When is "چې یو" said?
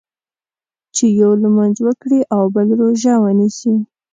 0.95-1.31